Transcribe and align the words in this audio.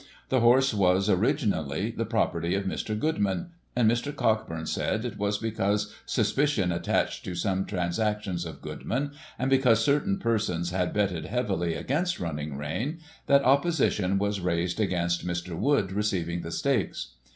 The 0.29 0.39
horse 0.39 0.73
was, 0.73 1.09
originally^ 1.09 1.95
the 1.95 2.07
property 2.07 2.55
of 2.55 2.63
Mr. 2.63 2.97
Goodman; 2.99 3.51
and, 3.75 3.87
Mr. 3.87 4.11
Cockburn 4.15 4.65
said, 4.65 5.05
it 5.05 5.19
was 5.19 5.37
because 5.37 5.93
suspicion 6.07 6.71
attached 6.71 7.23
to 7.25 7.35
some 7.35 7.65
transactions 7.65 8.43
of 8.43 8.63
Goodman, 8.63 9.11
and 9.37 9.47
because 9.47 9.83
certain 9.85 10.17
persons 10.17 10.71
had 10.71 10.91
betted 10.91 11.25
heavily 11.25 11.75
against 11.75 12.19
Running 12.19 12.57
Rein, 12.57 12.97
that 13.27 13.43
opposition 13.45 14.17
was 14.17 14.41
raised 14.41 14.79
against 14.79 15.23
Mr. 15.23 15.55
Wood 15.55 15.91
receiving 15.91 16.41
the 16.41 16.49
stakes. 16.49 17.09